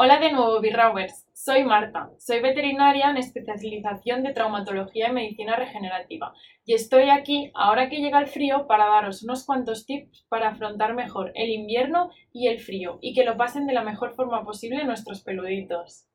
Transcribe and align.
Hola 0.00 0.20
de 0.20 0.30
nuevo, 0.30 0.60
Birrawers. 0.60 1.26
Soy 1.32 1.64
Marta. 1.64 2.12
Soy 2.18 2.38
veterinaria 2.38 3.10
en 3.10 3.16
especialización 3.16 4.22
de 4.22 4.32
traumatología 4.32 5.08
y 5.08 5.12
medicina 5.12 5.56
regenerativa. 5.56 6.32
Y 6.64 6.74
estoy 6.74 7.10
aquí, 7.10 7.50
ahora 7.52 7.88
que 7.88 7.96
llega 7.96 8.20
el 8.20 8.28
frío, 8.28 8.68
para 8.68 8.86
daros 8.86 9.24
unos 9.24 9.44
cuantos 9.44 9.86
tips 9.86 10.24
para 10.28 10.50
afrontar 10.50 10.94
mejor 10.94 11.32
el 11.34 11.50
invierno 11.50 12.10
y 12.32 12.46
el 12.46 12.60
frío 12.60 13.00
y 13.00 13.12
que 13.12 13.24
lo 13.24 13.36
pasen 13.36 13.66
de 13.66 13.72
la 13.72 13.82
mejor 13.82 14.14
forma 14.14 14.44
posible 14.44 14.84
nuestros 14.84 15.20
peluditos. 15.24 16.06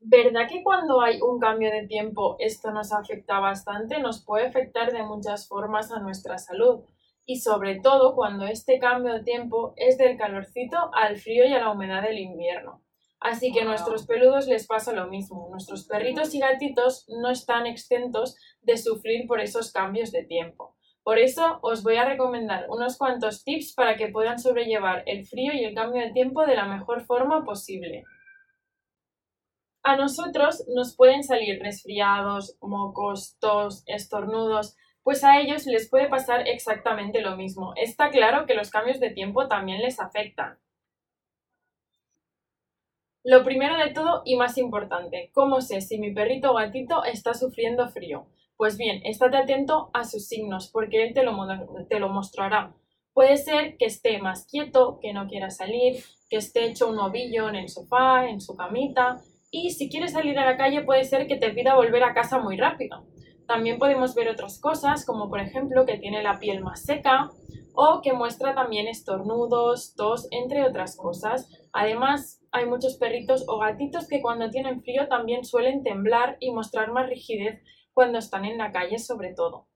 ¿Verdad 0.00 0.48
que 0.48 0.64
cuando 0.64 1.02
hay 1.02 1.20
un 1.20 1.38
cambio 1.38 1.70
de 1.70 1.86
tiempo 1.86 2.34
esto 2.40 2.72
nos 2.72 2.92
afecta 2.92 3.38
bastante? 3.38 4.00
Nos 4.00 4.24
puede 4.24 4.48
afectar 4.48 4.92
de 4.92 5.04
muchas 5.04 5.46
formas 5.46 5.92
a 5.92 6.00
nuestra 6.00 6.36
salud 6.38 6.80
y 7.26 7.40
sobre 7.40 7.80
todo 7.80 8.14
cuando 8.14 8.46
este 8.46 8.78
cambio 8.78 9.12
de 9.12 9.24
tiempo 9.24 9.74
es 9.76 9.98
del 9.98 10.16
calorcito 10.16 10.90
al 10.94 11.16
frío 11.16 11.44
y 11.44 11.52
a 11.52 11.58
la 11.58 11.72
humedad 11.72 12.02
del 12.02 12.20
invierno. 12.20 12.82
Así 13.18 13.52
que 13.52 13.62
a 13.62 13.64
nuestros 13.64 14.06
peludos 14.06 14.46
les 14.46 14.66
pasa 14.66 14.92
lo 14.92 15.08
mismo. 15.08 15.48
Nuestros 15.50 15.86
perritos 15.86 16.34
y 16.34 16.38
gatitos 16.38 17.06
no 17.08 17.30
están 17.30 17.66
exentos 17.66 18.36
de 18.62 18.76
sufrir 18.76 19.26
por 19.26 19.40
esos 19.40 19.72
cambios 19.72 20.12
de 20.12 20.22
tiempo. 20.22 20.76
Por 21.02 21.18
eso 21.18 21.58
os 21.62 21.82
voy 21.82 21.96
a 21.96 22.04
recomendar 22.04 22.66
unos 22.68 22.96
cuantos 22.96 23.42
tips 23.42 23.74
para 23.74 23.96
que 23.96 24.08
puedan 24.08 24.38
sobrellevar 24.38 25.02
el 25.06 25.26
frío 25.26 25.52
y 25.52 25.64
el 25.64 25.74
cambio 25.74 26.02
de 26.02 26.12
tiempo 26.12 26.44
de 26.46 26.56
la 26.56 26.66
mejor 26.66 27.04
forma 27.04 27.44
posible. 27.44 28.04
A 29.82 29.96
nosotros 29.96 30.64
nos 30.74 30.96
pueden 30.96 31.22
salir 31.22 31.60
resfriados, 31.60 32.56
mocos, 32.60 33.36
tos, 33.38 33.84
estornudos, 33.86 34.76
pues 35.06 35.22
a 35.22 35.38
ellos 35.38 35.66
les 35.66 35.88
puede 35.88 36.08
pasar 36.08 36.48
exactamente 36.48 37.20
lo 37.20 37.36
mismo. 37.36 37.74
Está 37.76 38.10
claro 38.10 38.44
que 38.44 38.54
los 38.54 38.70
cambios 38.70 38.98
de 38.98 39.10
tiempo 39.10 39.46
también 39.46 39.80
les 39.80 40.00
afectan. 40.00 40.58
Lo 43.22 43.44
primero 43.44 43.76
de 43.76 43.92
todo 43.92 44.22
y 44.24 44.34
más 44.34 44.58
importante, 44.58 45.30
¿cómo 45.32 45.60
sé 45.60 45.80
si 45.80 46.00
mi 46.00 46.12
perrito 46.12 46.50
o 46.50 46.54
gatito 46.56 47.04
está 47.04 47.34
sufriendo 47.34 47.88
frío? 47.88 48.26
Pues 48.56 48.76
bien, 48.76 49.00
estate 49.04 49.36
atento 49.36 49.90
a 49.94 50.02
sus 50.02 50.26
signos 50.26 50.72
porque 50.72 51.04
él 51.04 51.14
te 51.14 51.22
lo, 51.22 51.36
te 51.88 52.00
lo 52.00 52.08
mostrará. 52.08 52.74
Puede 53.12 53.36
ser 53.36 53.76
que 53.76 53.84
esté 53.84 54.18
más 54.18 54.48
quieto, 54.50 54.98
que 55.00 55.12
no 55.12 55.28
quiera 55.28 55.50
salir, 55.50 56.02
que 56.28 56.38
esté 56.38 56.64
hecho 56.64 56.88
un 56.88 56.98
ovillo 56.98 57.48
en 57.48 57.54
el 57.54 57.68
sofá, 57.68 58.28
en 58.28 58.40
su 58.40 58.56
camita. 58.56 59.22
Y 59.52 59.70
si 59.70 59.88
quiere 59.88 60.08
salir 60.08 60.36
a 60.40 60.44
la 60.44 60.56
calle 60.56 60.82
puede 60.82 61.04
ser 61.04 61.28
que 61.28 61.36
te 61.36 61.50
pida 61.50 61.76
volver 61.76 62.02
a 62.02 62.12
casa 62.12 62.40
muy 62.40 62.56
rápido. 62.56 63.06
También 63.46 63.78
podemos 63.78 64.14
ver 64.14 64.28
otras 64.28 64.60
cosas, 64.60 65.04
como 65.06 65.28
por 65.28 65.40
ejemplo 65.40 65.86
que 65.86 65.98
tiene 65.98 66.22
la 66.22 66.38
piel 66.38 66.62
más 66.62 66.82
seca 66.82 67.30
o 67.74 68.00
que 68.02 68.12
muestra 68.12 68.54
también 68.54 68.88
estornudos, 68.88 69.94
tos, 69.94 70.28
entre 70.30 70.64
otras 70.64 70.96
cosas. 70.96 71.48
Además, 71.72 72.40
hay 72.50 72.66
muchos 72.66 72.96
perritos 72.96 73.44
o 73.48 73.58
gatitos 73.58 74.08
que 74.08 74.22
cuando 74.22 74.50
tienen 74.50 74.82
frío 74.82 75.08
también 75.08 75.44
suelen 75.44 75.82
temblar 75.82 76.38
y 76.40 76.50
mostrar 76.52 76.90
más 76.90 77.08
rigidez 77.08 77.62
cuando 77.92 78.18
están 78.18 78.44
en 78.46 78.58
la 78.58 78.72
calle 78.72 78.98
sobre 78.98 79.34
todo. 79.34 79.68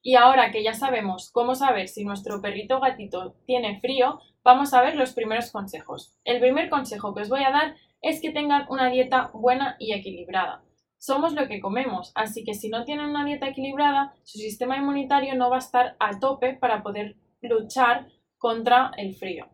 Y 0.00 0.14
ahora 0.14 0.52
que 0.52 0.62
ya 0.62 0.74
sabemos 0.74 1.30
cómo 1.32 1.56
saber 1.56 1.88
si 1.88 2.04
nuestro 2.04 2.40
perrito 2.40 2.76
o 2.76 2.80
gatito 2.80 3.34
tiene 3.44 3.80
frío, 3.80 4.20
vamos 4.44 4.72
a 4.72 4.80
ver 4.80 4.94
los 4.94 5.12
primeros 5.12 5.50
consejos. 5.50 6.16
El 6.22 6.38
primer 6.38 6.70
consejo 6.70 7.12
que 7.12 7.22
os 7.22 7.28
voy 7.28 7.42
a 7.42 7.50
dar 7.50 7.74
es 8.00 8.20
que 8.20 8.30
tengan 8.30 8.66
una 8.68 8.88
dieta 8.88 9.32
buena 9.34 9.74
y 9.80 9.92
equilibrada. 9.92 10.62
Somos 10.98 11.34
lo 11.34 11.46
que 11.46 11.60
comemos, 11.60 12.12
así 12.14 12.44
que 12.44 12.54
si 12.54 12.68
no 12.68 12.84
tienen 12.84 13.06
una 13.06 13.24
dieta 13.24 13.48
equilibrada, 13.48 14.14
su 14.24 14.38
sistema 14.38 14.76
inmunitario 14.76 15.34
no 15.34 15.50
va 15.50 15.56
a 15.56 15.60
estar 15.60 15.96
a 15.98 16.18
tope 16.18 16.54
para 16.54 16.82
poder 16.82 17.16
luchar 17.42 18.08
contra 18.38 18.92
el 18.96 19.14
frío. 19.14 19.48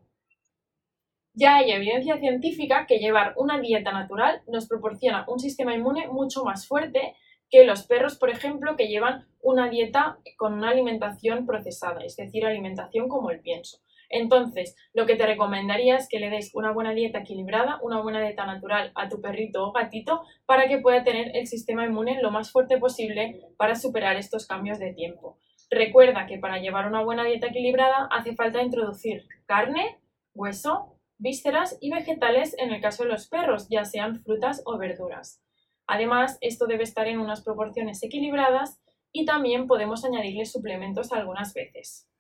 Ya 1.34 1.56
hay 1.56 1.70
evidencia 1.70 2.18
científica 2.18 2.86
que 2.86 2.98
llevar 2.98 3.32
una 3.36 3.58
dieta 3.58 3.90
natural 3.90 4.42
nos 4.46 4.68
proporciona 4.68 5.24
un 5.28 5.40
sistema 5.40 5.74
inmune 5.74 6.08
mucho 6.08 6.44
más 6.44 6.68
fuerte 6.68 7.16
que 7.50 7.64
los 7.64 7.86
perros, 7.86 8.16
por 8.16 8.30
ejemplo, 8.30 8.76
que 8.76 8.88
llevan 8.88 9.26
una 9.40 9.68
dieta 9.68 10.18
con 10.36 10.54
una 10.54 10.70
alimentación 10.70 11.46
procesada, 11.46 12.02
es 12.04 12.16
decir, 12.16 12.44
alimentación 12.44 13.08
como 13.08 13.30
el 13.30 13.40
pienso. 13.40 13.78
Entonces, 14.12 14.76
lo 14.92 15.06
que 15.06 15.16
te 15.16 15.26
recomendaría 15.26 15.96
es 15.96 16.06
que 16.06 16.20
le 16.20 16.28
des 16.28 16.54
una 16.54 16.70
buena 16.70 16.92
dieta 16.92 17.20
equilibrada, 17.20 17.80
una 17.82 18.00
buena 18.00 18.20
dieta 18.20 18.44
natural 18.44 18.92
a 18.94 19.08
tu 19.08 19.22
perrito 19.22 19.66
o 19.66 19.72
gatito 19.72 20.22
para 20.44 20.68
que 20.68 20.78
pueda 20.78 21.02
tener 21.02 21.34
el 21.34 21.46
sistema 21.46 21.86
inmune 21.86 22.20
lo 22.20 22.30
más 22.30 22.52
fuerte 22.52 22.76
posible 22.76 23.40
para 23.56 23.74
superar 23.74 24.16
estos 24.16 24.46
cambios 24.46 24.78
de 24.78 24.92
tiempo. 24.92 25.38
Recuerda 25.70 26.26
que 26.26 26.38
para 26.38 26.58
llevar 26.58 26.86
una 26.86 27.02
buena 27.02 27.24
dieta 27.24 27.46
equilibrada 27.46 28.06
hace 28.10 28.34
falta 28.34 28.62
introducir 28.62 29.24
carne, 29.46 29.98
hueso, 30.34 30.98
vísceras 31.16 31.78
y 31.80 31.90
vegetales 31.90 32.54
en 32.58 32.70
el 32.70 32.82
caso 32.82 33.04
de 33.04 33.08
los 33.08 33.28
perros, 33.28 33.66
ya 33.70 33.86
sean 33.86 34.22
frutas 34.22 34.60
o 34.66 34.76
verduras. 34.76 35.42
Además, 35.86 36.36
esto 36.42 36.66
debe 36.66 36.82
estar 36.84 37.08
en 37.08 37.18
unas 37.18 37.42
proporciones 37.42 38.02
equilibradas 38.02 38.78
y 39.10 39.24
también 39.24 39.66
podemos 39.66 40.04
añadirle 40.04 40.44
suplementos 40.44 41.12
algunas 41.12 41.54
veces. 41.54 42.11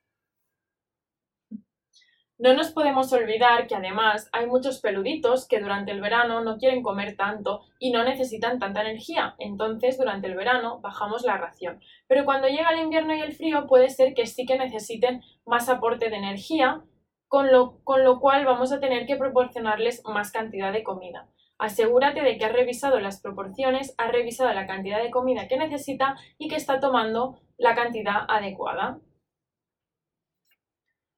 No 2.42 2.54
nos 2.54 2.72
podemos 2.72 3.12
olvidar 3.12 3.68
que 3.68 3.76
además 3.76 4.28
hay 4.32 4.48
muchos 4.48 4.80
peluditos 4.80 5.46
que 5.46 5.60
durante 5.60 5.92
el 5.92 6.00
verano 6.00 6.40
no 6.42 6.58
quieren 6.58 6.82
comer 6.82 7.14
tanto 7.14 7.60
y 7.78 7.92
no 7.92 8.02
necesitan 8.02 8.58
tanta 8.58 8.80
energía, 8.80 9.36
entonces 9.38 9.96
durante 9.96 10.26
el 10.26 10.34
verano 10.34 10.80
bajamos 10.80 11.22
la 11.22 11.36
ración. 11.36 11.80
Pero 12.08 12.24
cuando 12.24 12.48
llega 12.48 12.72
el 12.72 12.80
invierno 12.80 13.14
y 13.14 13.20
el 13.20 13.32
frío 13.32 13.68
puede 13.68 13.90
ser 13.90 14.12
que 14.14 14.26
sí 14.26 14.44
que 14.44 14.58
necesiten 14.58 15.22
más 15.46 15.68
aporte 15.68 16.10
de 16.10 16.16
energía, 16.16 16.82
con 17.28 17.52
lo, 17.52 17.78
con 17.84 18.02
lo 18.02 18.18
cual 18.18 18.44
vamos 18.44 18.72
a 18.72 18.80
tener 18.80 19.06
que 19.06 19.14
proporcionarles 19.14 20.02
más 20.04 20.32
cantidad 20.32 20.72
de 20.72 20.82
comida. 20.82 21.28
Asegúrate 21.58 22.22
de 22.22 22.38
que 22.38 22.44
has 22.44 22.52
revisado 22.52 22.98
las 22.98 23.20
proporciones, 23.20 23.94
has 23.98 24.10
revisado 24.10 24.52
la 24.52 24.66
cantidad 24.66 25.00
de 25.00 25.12
comida 25.12 25.46
que 25.46 25.58
necesita 25.58 26.16
y 26.38 26.48
que 26.48 26.56
está 26.56 26.80
tomando 26.80 27.38
la 27.56 27.76
cantidad 27.76 28.24
adecuada. 28.26 28.98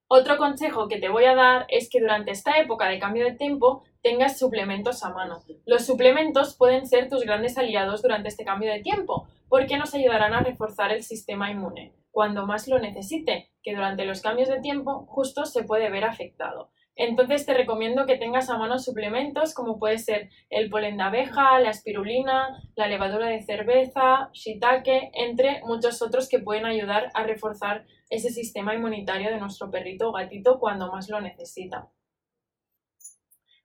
Otro 0.07 0.37
consejo 0.37 0.89
que 0.89 0.99
te 0.99 1.09
voy 1.09 1.25
a 1.25 1.35
dar 1.35 1.67
es 1.69 1.89
que 1.89 2.01
durante 2.01 2.31
esta 2.31 2.59
época 2.59 2.89
de 2.89 2.99
cambio 2.99 3.25
de 3.25 3.33
tiempo 3.33 3.85
tengas 4.03 4.39
suplementos 4.39 5.03
a 5.03 5.11
mano. 5.11 5.43
Los 5.65 5.87
suplementos 5.87 6.57
pueden 6.57 6.87
ser 6.87 7.09
tus 7.09 7.25
grandes 7.25 7.57
aliados 7.57 8.03
durante 8.03 8.29
este 8.29 8.45
cambio 8.45 8.71
de 8.71 8.81
tiempo 8.81 9.27
porque 9.49 9.79
nos 9.79 9.95
ayudarán 9.95 10.35
a 10.35 10.43
reforzar 10.43 10.93
el 10.93 11.03
sistema 11.03 11.51
inmune 11.51 11.95
cuando 12.15 12.47
más 12.47 12.69
lo 12.69 12.79
necesite, 12.79 13.51
que 13.63 13.75
durante 13.75 14.05
los 14.05 14.23
cambios 14.23 14.49
de 14.49 14.61
tiempo 14.61 15.05
justo 15.09 15.47
se 15.47 15.65
puede 15.65 15.91
ver 15.91 16.05
afectado. 16.05 16.71
Entonces 16.97 17.45
te 17.45 17.55
recomiendo 17.55 18.07
que 18.07 18.17
tengas 18.17 18.49
a 18.51 18.57
mano 18.57 18.79
suplementos 18.79 19.53
como 19.53 19.81
puede 19.81 19.99
ser 19.99 20.31
el 20.49 20.71
polen 20.71 20.97
de 20.97 21.03
abeja, 21.03 21.59
la 21.59 21.71
espirulina, 21.71 22.63
la 22.77 22.87
levadura 22.87 23.27
de 23.27 23.43
cerveza, 23.43 24.31
shiitake, 24.33 25.11
entre 25.13 25.61
muchos 25.65 26.01
otros 26.03 26.29
que 26.29 26.39
pueden 26.39 26.67
ayudar 26.67 27.11
a 27.15 27.25
reforzar 27.25 27.85
ese 28.11 28.31
sistema 28.31 28.75
inmunitario 28.75 29.31
de 29.31 29.39
nuestro 29.39 29.71
perrito 29.71 30.09
o 30.09 30.13
gatito 30.13 30.59
cuando 30.59 30.91
más 30.91 31.09
lo 31.09 31.21
necesita. 31.21 31.91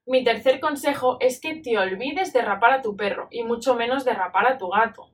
Mi 0.05 0.23
tercer 0.23 0.59
consejo 0.59 1.17
es 1.19 1.39
que 1.39 1.55
te 1.61 1.77
olvides 1.77 2.33
de 2.33 2.41
rapar 2.41 2.73
a 2.73 2.81
tu 2.81 2.95
perro 2.95 3.27
y 3.29 3.43
mucho 3.43 3.75
menos 3.75 4.05
de 4.05 4.13
rapar 4.13 4.47
a 4.47 4.57
tu 4.57 4.69
gato. 4.69 5.13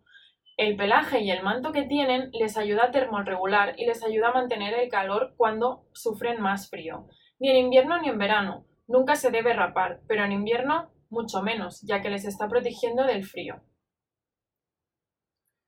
El 0.58 0.78
pelaje 0.78 1.20
y 1.20 1.32
el 1.32 1.44
manto 1.44 1.74
que 1.74 1.84
tienen 1.84 2.30
les 2.32 2.56
ayuda 2.56 2.86
a 2.86 2.92
termorregular 2.92 3.76
y 3.78 3.86
les 3.86 4.06
ayuda 4.06 4.30
a 4.30 4.34
mantener 4.34 4.74
el 4.74 4.90
calor 4.90 5.34
cuando 5.36 5.86
sufren 5.92 6.40
más 6.42 6.70
frío. 6.70 7.08
Ni 7.40 7.50
en 7.50 7.58
invierno 7.58 8.00
ni 8.00 8.08
en 8.08 8.18
verano. 8.18 8.66
Nunca 8.88 9.16
se 9.16 9.32
debe 9.32 9.52
rapar, 9.52 10.00
pero 10.08 10.24
en 10.24 10.32
invierno 10.32 10.92
mucho 11.10 11.42
menos, 11.42 11.82
ya 11.82 12.02
que 12.02 12.10
les 12.10 12.24
está 12.24 12.48
protegiendo 12.48 13.04
del 13.04 13.26
frío. 13.26 13.62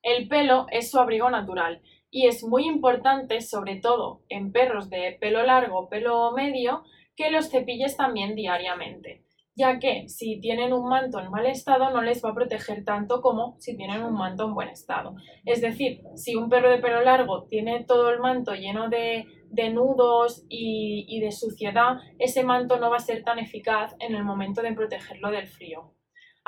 El 0.07 0.29
pelo 0.29 0.67
es 0.71 0.89
su 0.89 0.99
abrigo 0.99 1.29
natural 1.29 1.81
y 2.09 2.27
es 2.27 2.41
muy 2.41 2.65
importante, 2.65 3.41
sobre 3.41 3.75
todo 3.75 4.21
en 4.29 4.53
perros 4.53 4.89
de 4.89 5.17
pelo 5.19 5.43
largo 5.43 5.89
pelo 5.89 6.31
medio, 6.31 6.85
que 7.17 7.29
los 7.29 7.49
cepilles 7.49 7.97
también 7.97 8.33
diariamente, 8.33 9.25
ya 9.53 9.79
que 9.79 10.07
si 10.07 10.39
tienen 10.39 10.71
un 10.71 10.87
manto 10.87 11.19
en 11.19 11.29
mal 11.29 11.45
estado 11.45 11.89
no 11.89 12.01
les 12.01 12.23
va 12.23 12.29
a 12.29 12.35
proteger 12.35 12.85
tanto 12.85 13.19
como 13.19 13.57
si 13.59 13.75
tienen 13.75 14.01
un 14.01 14.13
manto 14.13 14.45
en 14.45 14.53
buen 14.53 14.69
estado. 14.69 15.17
Es 15.43 15.59
decir, 15.59 15.99
si 16.15 16.35
un 16.35 16.47
perro 16.47 16.71
de 16.71 16.77
pelo 16.77 17.01
largo 17.01 17.43
tiene 17.49 17.83
todo 17.83 18.09
el 18.09 18.21
manto 18.21 18.55
lleno 18.55 18.87
de, 18.87 19.25
nudos 19.73 20.45
y 20.47 21.19
de 21.19 21.33
suciedad, 21.33 21.97
ese 22.17 22.45
manto 22.45 22.79
no 22.79 22.89
va 22.89 22.95
a 22.95 23.01
ser 23.01 23.25
tan 23.25 23.39
eficaz 23.39 23.93
en 23.99 24.15
el 24.15 24.23
momento 24.23 24.61
de 24.61 24.71
protegerlo 24.71 25.31
del 25.31 25.47
frío. 25.47 25.96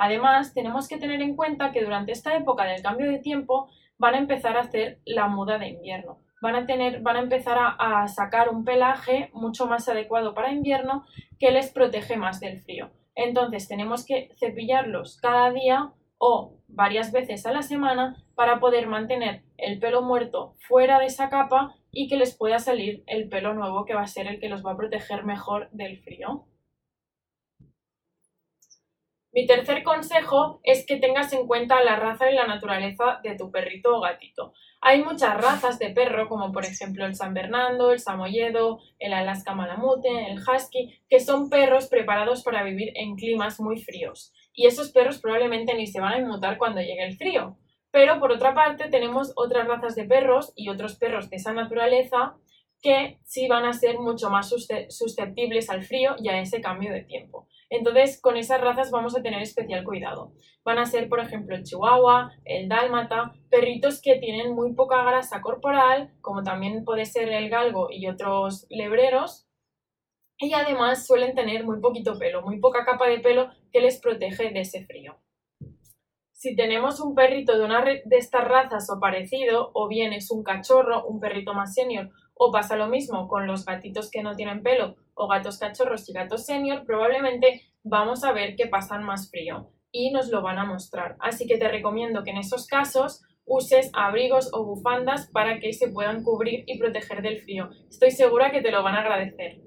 Además, 0.02 0.54
tenemos 0.54 0.88
que 0.88 0.96
tener 0.96 1.20
en 1.20 1.36
cuenta 1.36 1.72
que 1.72 1.84
durante 1.84 2.12
esta 2.12 2.34
época 2.34 2.64
del 2.64 2.80
cambio 2.80 3.10
de 3.10 3.18
tiempo 3.18 3.68
van 3.98 4.14
a 4.14 4.18
empezar 4.18 4.56
a 4.56 4.60
hacer 4.60 4.98
la 5.04 5.28
muda 5.28 5.58
de 5.58 5.68
invierno. 5.68 6.20
Van 6.40 6.54
a, 6.54 6.64
tener, 6.64 7.02
van 7.02 7.16
a 7.16 7.20
empezar 7.20 7.58
a, 7.58 8.08
sacar 8.08 8.48
un 8.48 8.64
pelaje 8.64 9.28
mucho 9.34 9.66
más 9.66 9.90
adecuado 9.90 10.32
para 10.32 10.54
invierno 10.54 11.04
que 11.38 11.50
les 11.50 11.70
protege 11.70 12.16
más 12.16 12.40
del 12.40 12.62
frío. 12.62 12.88
Entonces 13.14 13.68
tenemos 13.68 14.06
que 14.06 14.30
cepillarlos 14.38 15.18
cada 15.20 15.50
día 15.50 15.92
o 16.16 16.54
varias 16.66 17.12
veces 17.12 17.44
a 17.44 17.52
la 17.52 17.60
semana 17.60 18.24
para 18.34 18.58
poder 18.58 18.86
mantener 18.86 19.42
el 19.58 19.78
pelo 19.80 20.00
muerto 20.00 20.54
fuera 20.66 20.98
de 20.98 21.06
esa 21.06 21.28
capa 21.28 21.74
y 21.92 22.08
que 22.08 22.16
les 22.16 22.34
pueda 22.34 22.58
salir 22.58 23.04
el 23.06 23.28
pelo 23.28 23.52
nuevo 23.52 23.84
que 23.84 23.92
va 23.92 24.00
a 24.00 24.06
ser 24.06 24.28
el 24.28 24.40
que 24.40 24.48
los 24.48 24.64
va 24.64 24.72
a 24.72 24.76
proteger 24.78 25.24
mejor 25.24 25.68
del 25.72 25.98
frío. 25.98 26.46
Mi 29.32 29.46
tercer 29.46 29.84
consejo 29.84 30.60
es 30.64 30.84
que 30.84 30.96
tengas 30.96 31.32
en 31.32 31.46
cuenta 31.46 31.84
la 31.84 31.94
raza 31.94 32.28
y 32.30 32.34
la 32.34 32.48
naturaleza 32.48 33.20
de 33.22 33.36
tu 33.36 33.52
perrito 33.52 33.96
o 33.96 34.00
gatito. 34.00 34.52
Hay 34.80 35.04
muchas 35.04 35.40
razas 35.40 35.78
de 35.78 35.90
perro, 35.90 36.28
como 36.28 36.50
por 36.50 36.64
ejemplo 36.64 37.06
el 37.06 37.14
San 37.14 37.32
Bernardo, 37.32 37.92
el 37.92 38.00
Samoyedo, 38.00 38.80
el 38.98 39.12
Alaska 39.12 39.54
Malamute, 39.54 40.32
el 40.32 40.40
Husky, 40.40 41.00
que 41.08 41.20
son 41.20 41.48
perros 41.48 41.86
preparados 41.86 42.42
para 42.42 42.64
vivir 42.64 42.90
en 42.96 43.14
climas 43.14 43.60
muy 43.60 43.80
fríos. 43.80 44.32
Y 44.52 44.66
esos 44.66 44.90
perros 44.90 45.20
probablemente 45.20 45.74
ni 45.74 45.86
se 45.86 46.00
van 46.00 46.14
a 46.14 46.18
inmutar 46.18 46.58
cuando 46.58 46.80
llegue 46.80 47.04
el 47.04 47.16
frío. 47.16 47.56
Pero 47.92 48.18
por 48.18 48.32
otra 48.32 48.52
parte 48.52 48.88
tenemos 48.88 49.32
otras 49.36 49.68
razas 49.68 49.94
de 49.94 50.04
perros 50.04 50.52
y 50.56 50.70
otros 50.70 50.96
perros 50.96 51.30
de 51.30 51.36
esa 51.36 51.52
naturaleza 51.52 52.34
que 52.82 53.18
sí 53.24 53.46
van 53.48 53.64
a 53.64 53.72
ser 53.72 53.98
mucho 53.98 54.30
más 54.30 54.48
susceptibles 54.88 55.68
al 55.70 55.82
frío 55.82 56.16
y 56.18 56.28
a 56.28 56.40
ese 56.40 56.60
cambio 56.60 56.92
de 56.92 57.02
tiempo. 57.02 57.46
Entonces, 57.68 58.20
con 58.20 58.36
esas 58.36 58.60
razas 58.60 58.90
vamos 58.90 59.16
a 59.16 59.22
tener 59.22 59.42
especial 59.42 59.84
cuidado. 59.84 60.32
Van 60.64 60.78
a 60.78 60.86
ser, 60.86 61.08
por 61.08 61.20
ejemplo, 61.20 61.54
el 61.54 61.62
chihuahua, 61.62 62.32
el 62.44 62.68
dálmata, 62.68 63.32
perritos 63.50 64.00
que 64.00 64.16
tienen 64.16 64.54
muy 64.54 64.74
poca 64.74 65.04
grasa 65.04 65.40
corporal, 65.40 66.12
como 66.20 66.42
también 66.42 66.84
puede 66.84 67.04
ser 67.04 67.28
el 67.28 67.48
galgo 67.48 67.88
y 67.90 68.08
otros 68.08 68.66
lebreros, 68.70 69.46
y 70.38 70.54
además 70.54 71.06
suelen 71.06 71.34
tener 71.34 71.64
muy 71.64 71.80
poquito 71.80 72.18
pelo, 72.18 72.42
muy 72.42 72.58
poca 72.60 72.84
capa 72.84 73.06
de 73.06 73.20
pelo 73.20 73.50
que 73.72 73.80
les 73.80 74.00
protege 74.00 74.50
de 74.50 74.60
ese 74.60 74.86
frío. 74.86 75.18
Si 76.32 76.56
tenemos 76.56 77.00
un 77.00 77.14
perrito 77.14 77.58
de 77.58 77.64
una 77.64 77.84
de 77.84 78.16
estas 78.16 78.48
razas 78.48 78.88
o 78.88 78.98
parecido, 78.98 79.70
o 79.74 79.86
bien 79.86 80.14
es 80.14 80.30
un 80.30 80.42
cachorro, 80.42 81.04
un 81.04 81.20
perrito 81.20 81.52
más 81.52 81.74
senior 81.74 82.10
o 82.42 82.50
pasa 82.50 82.74
lo 82.74 82.88
mismo 82.88 83.28
con 83.28 83.46
los 83.46 83.66
gatitos 83.66 84.10
que 84.10 84.22
no 84.22 84.34
tienen 84.34 84.62
pelo 84.62 84.96
o 85.12 85.28
gatos 85.28 85.58
cachorros 85.58 86.08
y 86.08 86.14
gatos 86.14 86.46
senior, 86.46 86.86
probablemente 86.86 87.60
vamos 87.84 88.24
a 88.24 88.32
ver 88.32 88.56
que 88.56 88.66
pasan 88.66 89.04
más 89.04 89.30
frío 89.30 89.68
y 89.92 90.10
nos 90.10 90.30
lo 90.30 90.40
van 90.40 90.58
a 90.58 90.64
mostrar. 90.64 91.16
Así 91.20 91.46
que 91.46 91.58
te 91.58 91.68
recomiendo 91.68 92.24
que 92.24 92.30
en 92.30 92.38
esos 92.38 92.66
casos 92.66 93.20
uses 93.44 93.90
abrigos 93.92 94.48
o 94.54 94.64
bufandas 94.64 95.28
para 95.30 95.60
que 95.60 95.74
se 95.74 95.90
puedan 95.90 96.24
cubrir 96.24 96.64
y 96.66 96.78
proteger 96.78 97.20
del 97.20 97.42
frío. 97.42 97.68
Estoy 97.90 98.10
segura 98.10 98.50
que 98.50 98.62
te 98.62 98.70
lo 98.70 98.82
van 98.82 98.94
a 98.94 99.00
agradecer. 99.00 99.60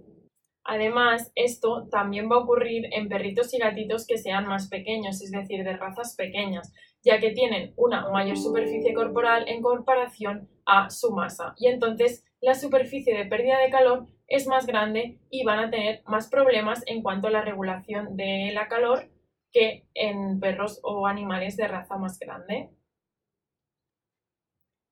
Además, 0.63 1.31
esto 1.35 1.87
también 1.91 2.27
va 2.31 2.37
a 2.37 2.39
ocurrir 2.39 2.87
en 2.91 3.07
perritos 3.07 3.53
y 3.53 3.59
gatitos 3.59 4.07
que 4.07 4.17
sean 4.17 4.47
más 4.47 4.67
pequeños, 4.67 5.21
es 5.21 5.29
decir, 5.29 5.63
de 5.63 5.77
razas 5.77 6.15
pequeñas, 6.15 6.73
ya 7.03 7.19
que 7.19 7.33
tienen 7.33 7.73
una 7.75 8.09
mayor 8.09 8.37
superficie 8.37 8.95
corporal 8.95 9.45
en 9.47 9.61
comparación 9.61 10.49
a 10.65 10.89
su 10.89 11.11
masa. 11.11 11.53
Y 11.57 11.67
entonces 11.67 12.23
la 12.43 12.55
superficie 12.55 13.17
de 13.17 13.25
pérdida 13.25 13.57
de 13.59 13.69
calor 13.69 14.05
es 14.27 14.47
más 14.47 14.65
grande 14.65 15.17
y 15.29 15.45
van 15.45 15.59
a 15.59 15.69
tener 15.69 16.03
más 16.05 16.29
problemas 16.29 16.83
en 16.87 17.01
cuanto 17.01 17.27
a 17.27 17.31
la 17.31 17.41
regulación 17.41 18.17
de 18.17 18.51
la 18.53 18.67
calor 18.67 19.09
que 19.53 19.85
en 19.93 20.41
perros 20.41 20.81
o 20.83 21.07
animales 21.07 21.55
de 21.55 21.69
raza 21.69 21.95
más 21.95 22.19
grande. 22.19 22.69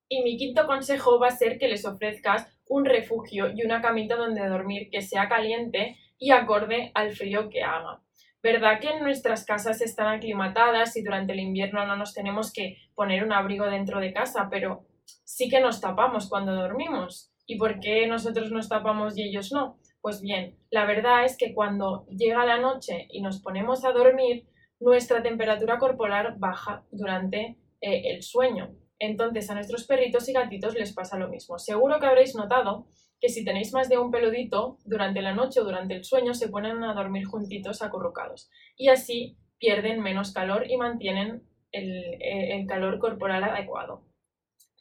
Y 0.08 0.24
mi 0.24 0.38
quinto 0.38 0.66
consejo 0.66 1.20
va 1.20 1.28
a 1.28 1.32
ser 1.32 1.58
que 1.58 1.68
les 1.68 1.84
ofrezcas 1.86 2.48
un 2.70 2.86
refugio 2.86 3.52
y 3.54 3.66
una 3.66 3.82
camita 3.82 4.16
donde 4.16 4.48
dormir 4.48 4.90
que 4.90 5.02
sea 5.02 5.28
caliente 5.28 5.98
y 6.18 6.32
acorde 6.32 6.92
al 6.94 7.12
frío 7.12 7.50
que 7.50 7.64
haga. 7.64 8.02
¿Verdad 8.42 8.80
que 8.80 8.92
en 8.92 9.04
nuestras 9.04 9.46
casas 9.46 9.82
están 9.82 10.08
aclimatadas 10.08 10.96
y 10.96 11.04
durante 11.04 11.34
el 11.34 11.42
invierno 11.42 11.86
no 11.86 11.98
nos 11.98 12.14
tenemos 12.14 12.54
que 12.54 12.78
poner 12.96 13.26
un 13.26 13.34
abrigo 13.34 13.66
dentro 13.66 14.00
de 14.00 14.14
casa, 14.14 14.48
pero 14.50 14.86
sí 15.26 15.50
que 15.50 15.60
nos 15.60 15.82
tapamos 15.82 16.30
cuando 16.30 16.56
dormimos? 16.56 17.31
¿Y 17.52 17.58
por 17.58 17.82
qué 17.82 18.08
nosotros 18.08 18.50
nos 18.50 18.70
tapamos 18.70 19.18
y 19.18 19.24
ellos 19.24 19.52
no? 19.52 19.78
Pues 20.00 20.22
bien, 20.22 20.58
la 20.70 20.86
verdad 20.86 21.26
es 21.26 21.36
que 21.36 21.54
cuando 21.54 22.06
llega 22.08 22.46
la 22.46 22.58
noche 22.58 23.10
y 23.12 23.22
nos 23.22 23.42
ponemos 23.42 23.84
a 23.84 23.92
dormir, 23.92 24.48
nuestra 24.80 25.22
temperatura 25.22 25.78
corporal 25.78 26.36
baja 26.38 26.86
durante 26.92 27.58
eh, 27.82 28.04
el 28.06 28.24
sueño. 28.24 28.74
Entonces 29.00 29.50
a 29.50 29.56
nuestros 29.56 29.86
perritos 29.86 30.30
y 30.30 30.32
gatitos 30.32 30.76
les 30.76 30.94
pasa 30.94 31.20
lo 31.20 31.28
mismo. 31.28 31.60
Seguro 31.60 32.00
que 32.00 32.06
habréis 32.06 32.36
notado 32.36 32.88
que 33.20 33.28
si 33.28 33.44
tenéis 33.44 33.74
más 33.74 33.90
de 33.90 33.98
un 33.98 34.12
peludito, 34.12 34.78
durante 34.86 35.22
la 35.22 35.36
noche 35.36 35.60
o 35.60 35.66
durante 35.66 35.94
el 35.96 36.06
sueño 36.06 36.34
se 36.34 36.48
ponen 36.48 36.82
a 36.86 36.94
dormir 36.94 37.26
juntitos 37.26 37.82
acurrucados. 37.82 38.50
Y 38.78 38.88
así 38.88 39.38
pierden 39.60 40.00
menos 40.00 40.32
calor 40.32 40.72
y 40.72 40.78
mantienen 40.78 41.44
el, 41.74 41.92
eh, 42.22 42.56
el 42.56 42.66
calor 42.66 42.98
corporal 42.98 43.44
adecuado. 43.44 44.06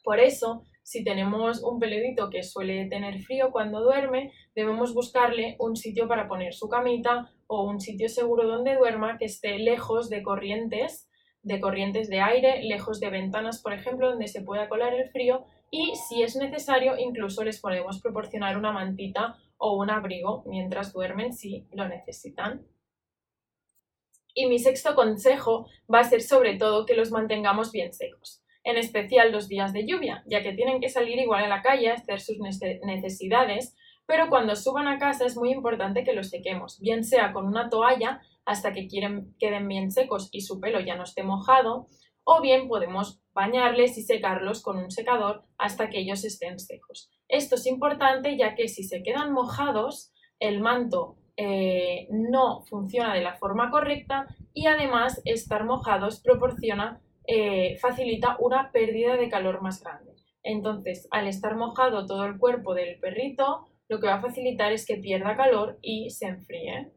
Por 0.05 0.21
eso, 0.21 0.63
si 0.91 1.05
tenemos 1.05 1.63
un 1.63 1.79
peludito 1.79 2.29
que 2.29 2.43
suele 2.43 2.85
tener 2.87 3.21
frío 3.21 3.51
cuando 3.51 3.81
duerme, 3.81 4.33
debemos 4.53 4.93
buscarle 4.93 5.55
un 5.57 5.77
sitio 5.77 6.05
para 6.05 6.27
poner 6.27 6.53
su 6.53 6.67
camita 6.67 7.31
o 7.47 7.63
un 7.63 7.79
sitio 7.79 8.09
seguro 8.09 8.45
donde 8.45 8.75
duerma 8.75 9.17
que 9.17 9.23
esté 9.23 9.57
lejos 9.57 10.09
de 10.09 10.21
corrientes, 10.21 11.09
de 11.43 11.61
corrientes 11.61 12.09
de 12.09 12.19
aire, 12.19 12.61
lejos 12.63 12.99
de 12.99 13.09
ventanas, 13.09 13.61
por 13.61 13.71
ejemplo, 13.71 14.09
donde 14.09 14.27
se 14.27 14.41
pueda 14.41 14.67
colar 14.67 14.93
el 14.93 15.09
frío 15.11 15.45
y 15.69 15.93
si 15.95 16.23
es 16.23 16.35
necesario 16.35 16.97
incluso 16.97 17.45
les 17.45 17.61
podemos 17.61 18.01
proporcionar 18.01 18.57
una 18.57 18.73
mantita 18.73 19.37
o 19.55 19.77
un 19.77 19.89
abrigo 19.91 20.43
mientras 20.45 20.91
duermen 20.91 21.31
si 21.31 21.69
lo 21.71 21.87
necesitan. 21.87 22.67
Y 24.33 24.47
mi 24.47 24.59
sexto 24.59 24.93
consejo 24.93 25.67
va 25.93 25.99
a 25.99 26.03
ser 26.03 26.21
sobre 26.21 26.57
todo 26.57 26.85
que 26.85 26.95
los 26.95 27.11
mantengamos 27.11 27.71
bien 27.71 27.93
secos 27.93 28.41
en 28.63 28.77
especial 28.77 29.31
los 29.31 29.47
días 29.47 29.73
de 29.73 29.85
lluvia, 29.85 30.23
ya 30.27 30.41
que 30.43 30.53
tienen 30.53 30.79
que 30.79 30.89
salir 30.89 31.17
igual 31.19 31.43
a 31.43 31.49
la 31.49 31.61
calle 31.61 31.89
a 31.89 31.95
hacer 31.95 32.19
sus 32.19 32.37
necesidades, 32.39 33.75
pero 34.05 34.29
cuando 34.29 34.55
suban 34.55 34.87
a 34.87 34.99
casa 34.99 35.25
es 35.25 35.37
muy 35.37 35.51
importante 35.51 36.03
que 36.03 36.13
los 36.13 36.29
sequemos, 36.29 36.79
bien 36.79 37.03
sea 37.03 37.33
con 37.33 37.45
una 37.45 37.69
toalla 37.69 38.21
hasta 38.45 38.73
que 38.73 38.87
quieren, 38.87 39.35
queden 39.39 39.67
bien 39.67 39.91
secos 39.91 40.29
y 40.31 40.41
su 40.41 40.59
pelo 40.59 40.79
ya 40.79 40.95
no 40.95 41.03
esté 41.03 41.23
mojado, 41.23 41.87
o 42.23 42.41
bien 42.41 42.67
podemos 42.67 43.21
bañarles 43.33 43.97
y 43.97 44.03
secarlos 44.03 44.61
con 44.61 44.77
un 44.77 44.91
secador 44.91 45.43
hasta 45.57 45.89
que 45.89 45.99
ellos 45.99 46.23
estén 46.23 46.59
secos. 46.59 47.09
Esto 47.27 47.55
es 47.55 47.65
importante 47.65 48.37
ya 48.37 48.55
que 48.55 48.67
si 48.67 48.83
se 48.83 49.01
quedan 49.03 49.33
mojados, 49.33 50.11
el 50.39 50.59
manto 50.59 51.17
eh, 51.37 52.07
no 52.11 52.61
funciona 52.63 53.13
de 53.13 53.21
la 53.21 53.35
forma 53.35 53.71
correcta 53.71 54.27
y 54.53 54.67
además 54.67 55.21
estar 55.25 55.65
mojados 55.65 56.21
proporciona 56.21 57.01
eh, 57.25 57.77
facilita 57.79 58.37
una 58.39 58.71
pérdida 58.71 59.15
de 59.15 59.29
calor 59.29 59.61
más 59.61 59.83
grande. 59.83 60.15
Entonces, 60.43 61.07
al 61.11 61.27
estar 61.27 61.55
mojado 61.55 62.05
todo 62.05 62.25
el 62.25 62.37
cuerpo 62.37 62.73
del 62.73 62.99
perrito, 62.99 63.67
lo 63.87 63.99
que 63.99 64.07
va 64.07 64.15
a 64.15 64.21
facilitar 64.21 64.71
es 64.71 64.85
que 64.85 64.97
pierda 64.97 65.35
calor 65.35 65.77
y 65.81 66.09
se 66.09 66.27
enfríe. 66.27 66.91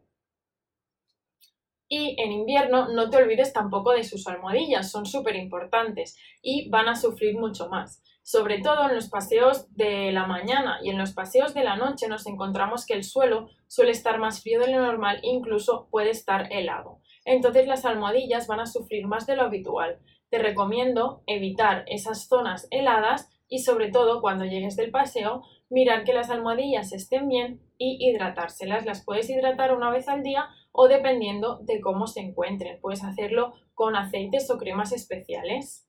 Y 1.88 2.16
en 2.20 2.32
invierno 2.32 2.88
no 2.88 3.10
te 3.10 3.18
olvides 3.18 3.52
tampoco 3.52 3.92
de 3.92 4.04
sus 4.04 4.26
almohadillas, 4.26 4.90
son 4.90 5.04
súper 5.04 5.36
importantes 5.36 6.16
y 6.42 6.68
van 6.70 6.88
a 6.88 6.96
sufrir 6.96 7.36
mucho 7.36 7.68
más. 7.68 8.02
Sobre 8.22 8.62
todo 8.62 8.88
en 8.88 8.94
los 8.94 9.10
paseos 9.10 9.66
de 9.76 10.10
la 10.10 10.26
mañana 10.26 10.78
y 10.82 10.88
en 10.88 10.98
los 10.98 11.12
paseos 11.12 11.52
de 11.52 11.62
la 11.62 11.76
noche 11.76 12.08
nos 12.08 12.26
encontramos 12.26 12.86
que 12.86 12.94
el 12.94 13.04
suelo 13.04 13.50
suele 13.66 13.90
estar 13.90 14.18
más 14.18 14.42
frío 14.42 14.60
de 14.60 14.72
lo 14.72 14.80
normal, 14.80 15.20
incluso 15.22 15.88
puede 15.90 16.10
estar 16.10 16.50
helado. 16.50 17.00
Entonces 17.26 17.66
las 17.66 17.84
almohadillas 17.84 18.46
van 18.46 18.60
a 18.60 18.66
sufrir 18.66 19.06
más 19.06 19.26
de 19.26 19.36
lo 19.36 19.42
habitual 19.42 19.98
te 20.34 20.42
recomiendo 20.42 21.22
evitar 21.28 21.84
esas 21.86 22.26
zonas 22.26 22.66
heladas 22.72 23.30
y 23.48 23.60
sobre 23.60 23.92
todo 23.92 24.20
cuando 24.20 24.44
llegues 24.44 24.74
del 24.74 24.90
paseo, 24.90 25.44
mirar 25.70 26.02
que 26.02 26.12
las 26.12 26.28
almohadillas 26.28 26.92
estén 26.92 27.28
bien 27.28 27.60
y 27.78 27.98
hidratárselas. 28.00 28.84
Las 28.84 29.04
puedes 29.04 29.30
hidratar 29.30 29.72
una 29.72 29.92
vez 29.92 30.08
al 30.08 30.24
día 30.24 30.48
o 30.72 30.88
dependiendo 30.88 31.60
de 31.62 31.80
cómo 31.80 32.08
se 32.08 32.18
encuentren. 32.18 32.80
Puedes 32.80 33.04
hacerlo 33.04 33.52
con 33.74 33.94
aceites 33.94 34.50
o 34.50 34.58
cremas 34.58 34.90
especiales. 34.90 35.88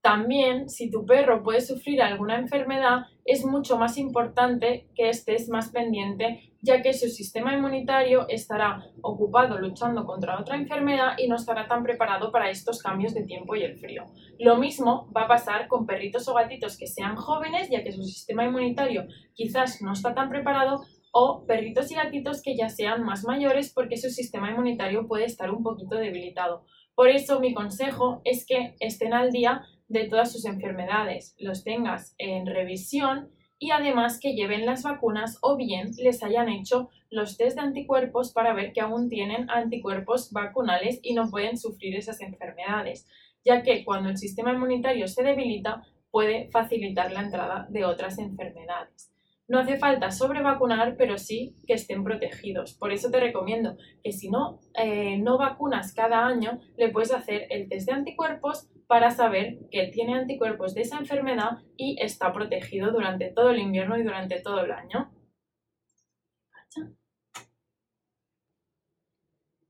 También, 0.00 0.68
si 0.68 0.90
tu 0.90 1.06
perro 1.06 1.44
puede 1.44 1.60
sufrir 1.60 2.02
alguna 2.02 2.36
enfermedad, 2.36 3.02
es 3.24 3.44
mucho 3.44 3.78
más 3.78 3.96
importante 3.96 4.90
que 4.96 5.08
estés 5.08 5.48
más 5.48 5.70
pendiente, 5.70 6.49
ya 6.62 6.82
que 6.82 6.92
su 6.92 7.08
sistema 7.08 7.54
inmunitario 7.54 8.26
estará 8.28 8.84
ocupado 9.02 9.58
luchando 9.58 10.04
contra 10.04 10.38
otra 10.38 10.56
enfermedad 10.56 11.14
y 11.18 11.28
no 11.28 11.36
estará 11.36 11.66
tan 11.66 11.82
preparado 11.82 12.30
para 12.30 12.50
estos 12.50 12.82
cambios 12.82 13.14
de 13.14 13.22
tiempo 13.22 13.56
y 13.56 13.62
el 13.62 13.78
frío. 13.78 14.04
Lo 14.38 14.56
mismo 14.56 15.10
va 15.16 15.22
a 15.22 15.28
pasar 15.28 15.68
con 15.68 15.86
perritos 15.86 16.28
o 16.28 16.34
gatitos 16.34 16.76
que 16.76 16.86
sean 16.86 17.16
jóvenes, 17.16 17.70
ya 17.70 17.82
que 17.82 17.92
su 17.92 18.02
sistema 18.02 18.44
inmunitario 18.44 19.06
quizás 19.34 19.80
no 19.82 19.92
está 19.92 20.14
tan 20.14 20.28
preparado, 20.28 20.82
o 21.12 21.44
perritos 21.46 21.90
y 21.90 21.94
gatitos 21.94 22.42
que 22.42 22.56
ya 22.56 22.68
sean 22.68 23.02
más 23.02 23.24
mayores 23.24 23.72
porque 23.72 23.96
su 23.96 24.10
sistema 24.10 24.50
inmunitario 24.50 25.08
puede 25.08 25.24
estar 25.24 25.50
un 25.50 25.62
poquito 25.62 25.96
debilitado. 25.96 26.64
Por 26.94 27.08
eso 27.08 27.40
mi 27.40 27.54
consejo 27.54 28.20
es 28.24 28.46
que 28.46 28.76
estén 28.80 29.12
al 29.12 29.30
día 29.30 29.62
de 29.88 30.06
todas 30.06 30.32
sus 30.32 30.44
enfermedades, 30.44 31.34
los 31.38 31.64
tengas 31.64 32.14
en 32.18 32.46
revisión 32.46 33.30
y 33.60 33.70
además 33.72 34.18
que 34.18 34.32
lleven 34.32 34.64
las 34.64 34.82
vacunas 34.82 35.38
o 35.42 35.56
bien 35.56 35.90
les 35.98 36.22
hayan 36.24 36.48
hecho 36.48 36.88
los 37.10 37.36
test 37.36 37.56
de 37.56 37.62
anticuerpos 37.62 38.32
para 38.32 38.54
ver 38.54 38.72
que 38.72 38.80
aún 38.80 39.10
tienen 39.10 39.50
anticuerpos 39.50 40.32
vacunales 40.32 40.98
y 41.02 41.12
no 41.12 41.30
pueden 41.30 41.58
sufrir 41.58 41.94
esas 41.94 42.22
enfermedades, 42.22 43.06
ya 43.44 43.62
que 43.62 43.84
cuando 43.84 44.08
el 44.08 44.16
sistema 44.16 44.52
inmunitario 44.52 45.06
se 45.06 45.22
debilita 45.22 45.82
puede 46.10 46.48
facilitar 46.50 47.12
la 47.12 47.20
entrada 47.20 47.66
de 47.68 47.84
otras 47.84 48.18
enfermedades. 48.18 49.12
No 49.46 49.58
hace 49.58 49.76
falta 49.76 50.10
sobrevacunar, 50.10 50.96
pero 50.96 51.18
sí 51.18 51.54
que 51.66 51.74
estén 51.74 52.02
protegidos. 52.02 52.74
Por 52.74 52.92
eso 52.92 53.10
te 53.10 53.20
recomiendo 53.20 53.76
que 54.02 54.12
si 54.12 54.30
no, 54.30 54.60
eh, 54.74 55.18
no 55.18 55.38
vacunas 55.38 55.92
cada 55.92 56.24
año, 56.24 56.60
le 56.78 56.88
puedes 56.88 57.12
hacer 57.12 57.46
el 57.50 57.68
test 57.68 57.88
de 57.88 57.92
anticuerpos 57.92 58.68
para 58.90 59.12
saber 59.12 59.60
que 59.70 59.86
tiene 59.86 60.16
anticuerpos 60.16 60.74
de 60.74 60.80
esa 60.80 60.98
enfermedad 60.98 61.58
y 61.76 61.96
está 62.02 62.32
protegido 62.32 62.90
durante 62.90 63.30
todo 63.30 63.50
el 63.50 63.60
invierno 63.60 63.96
y 63.96 64.02
durante 64.02 64.40
todo 64.40 64.64
el 64.64 64.72
año. 64.72 65.12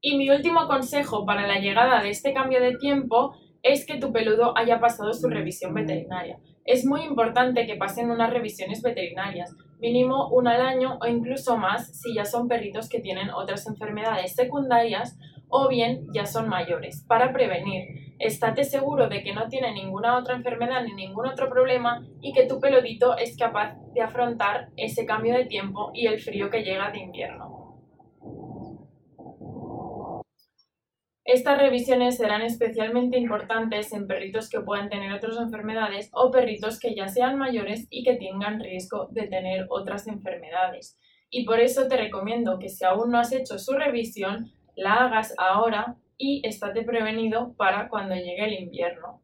Y 0.01 0.17
mi 0.17 0.31
último 0.31 0.67
consejo 0.67 1.27
para 1.27 1.47
la 1.47 1.59
llegada 1.59 2.03
de 2.03 2.09
este 2.09 2.33
cambio 2.33 2.63
de 2.63 2.79
tiempo 2.79 3.35
es 3.63 3.85
que 3.85 3.99
tu 3.99 4.11
peludo 4.11 4.57
haya 4.57 4.81
pasado 4.81 5.13
su 5.13 5.29
revisión 5.29 5.75
veterinaria. 5.75 6.39
Es 6.65 6.87
muy 6.87 7.03
importante 7.03 7.67
que 7.67 7.77
pasen 7.77 8.11
unas 8.11 8.33
revisiones 8.33 8.81
veterinarias, 8.81 9.55
mínimo 9.81 10.31
una 10.31 10.55
al 10.55 10.63
año 10.63 10.99
o 10.99 11.07
incluso 11.07 11.59
más 11.59 12.01
si 12.01 12.15
ya 12.15 12.25
son 12.25 12.49
perritos 12.49 12.89
que 12.89 13.01
tienen 13.01 13.29
otras 13.29 13.67
enfermedades 13.67 14.35
secundarias 14.35 15.19
o 15.51 15.69
bien 15.69 16.07
ya 16.15 16.25
son 16.25 16.49
mayores, 16.49 17.05
para 17.07 17.33
prevenir. 17.33 18.15
Estate 18.19 18.65
seguro 18.65 19.09
de 19.09 19.23
que 19.23 19.35
no 19.35 19.49
tiene 19.49 19.73
ninguna 19.73 20.19
otra 20.19 20.37
enfermedad 20.37 20.85
ni 20.85 20.95
ningún 20.95 21.27
otro 21.27 21.49
problema 21.49 22.07
y 22.21 22.33
que 22.33 22.47
tu 22.47 22.61
peludito 22.61 23.17
es 23.17 23.37
capaz 23.37 23.77
de 23.95 24.03
afrontar 24.03 24.69
ese 24.77 25.07
cambio 25.07 25.35
de 25.35 25.47
tiempo 25.47 25.91
y 25.95 26.07
el 26.07 26.21
frío 26.21 26.51
que 26.51 26.63
llega 26.63 26.91
de 26.91 27.01
invierno. 27.01 27.61
Estas 31.33 31.61
revisiones 31.61 32.17
serán 32.17 32.43
especialmente 32.43 33.17
importantes 33.17 33.93
en 33.93 34.09
perritos 34.09 34.51
que 34.51 34.61
puedan 34.61 34.89
tener 34.89 35.13
otras 35.13 35.37
enfermedades 35.37 36.11
o 36.13 36.31
perritos 36.31 36.81
que 36.81 36.95
ya 36.95 37.07
sean 37.07 37.39
mayores 37.39 37.87
y 37.89 38.03
que 38.03 38.17
tengan 38.17 38.59
riesgo 38.59 39.07
de 39.13 39.29
tener 39.29 39.67
otras 39.69 40.09
enfermedades. 40.09 40.99
Y 41.31 41.45
por 41.45 41.61
eso 41.61 41.87
te 41.87 41.97
recomiendo 41.97 42.59
que 42.59 42.69
si 42.69 42.85
aún 42.85 43.13
no 43.13 43.19
has 43.19 43.33
hecho 43.33 43.61
su 43.61 43.75
revisión, 43.75 44.51
la 44.81 45.05
hagas 45.05 45.35
ahora 45.37 45.97
y 46.17 46.47
estate 46.47 46.83
prevenido 46.83 47.55
para 47.57 47.89
cuando 47.89 48.15
llegue 48.15 48.45
el 48.45 48.55
invierno. 48.65 49.23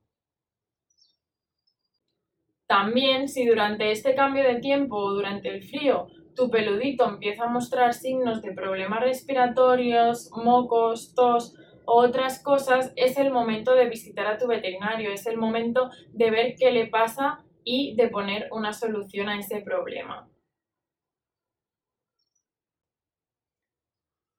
También, 2.67 3.29
si 3.29 3.47
durante 3.47 3.91
este 3.91 4.15
cambio 4.15 4.43
de 4.43 4.61
tiempo 4.61 4.97
o 4.97 5.13
durante 5.13 5.49
el 5.49 5.63
frío 5.63 6.09
tu 6.35 6.51
peludito 6.51 7.09
empieza 7.09 7.45
a 7.45 7.51
mostrar 7.51 7.95
signos 7.95 8.43
de 8.43 8.53
problemas 8.53 9.01
respiratorios, 9.01 10.31
mocos, 10.37 11.15
tos 11.15 11.55
otras 11.87 12.43
cosas, 12.43 12.93
es 12.97 13.17
el 13.17 13.31
momento 13.31 13.75
de 13.75 13.89
visitar 13.89 14.27
a 14.27 14.39
tu 14.39 14.49
veterinario, 14.49 15.13
es 15.13 15.27
el 15.27 15.39
momento 15.39 15.91
de 16.13 16.31
ver 16.31 16.55
qué 16.59 16.73
le 16.73 16.89
pasa 16.89 17.45
y 17.65 17.95
de 17.95 18.09
poner 18.09 18.49
una 18.51 18.73
solución 18.73 19.29
a 19.29 19.39
ese 19.39 19.61
problema. 19.61 20.29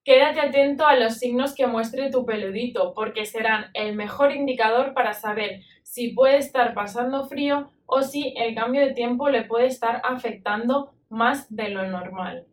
Quédate 0.08 0.40
atento 0.40 0.86
a 0.86 0.96
los 0.96 1.16
signos 1.16 1.54
que 1.54 1.68
muestre 1.68 2.10
tu 2.10 2.26
peludito, 2.26 2.94
porque 2.94 3.26
serán 3.26 3.72
el 3.74 3.94
mejor 3.94 4.34
indicador 4.34 4.94
para 4.94 5.12
saber 5.12 5.64
si 5.84 6.14
puede 6.14 6.38
estar 6.38 6.74
pasando 6.74 7.28
frío 7.28 7.70
o 7.86 8.02
si 8.04 8.34
el 8.38 8.56
cambio 8.56 8.80
de 8.80 8.94
tiempo 8.94 9.28
le 9.28 9.44
puede 9.44 9.68
estar 9.68 10.00
afectando 10.06 10.94
más 11.10 11.54
de 11.54 11.68
lo 11.72 11.86
normal. 11.90 12.48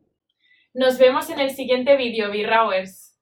Nos 0.75 0.99
vemos 0.99 1.31
en 1.31 1.39
el 1.39 1.51
siguiente 1.51 1.97
vídeo, 1.97 2.29
B-Rowers. 2.29 3.14